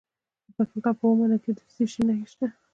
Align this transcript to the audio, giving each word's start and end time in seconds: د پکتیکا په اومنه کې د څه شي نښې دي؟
د 0.47 0.49
پکتیکا 0.57 0.91
په 0.99 1.05
اومنه 1.09 1.37
کې 1.43 1.51
د 1.57 1.59
څه 1.73 1.83
شي 1.91 2.01
نښې 2.07 2.35
دي؟ 2.39 2.47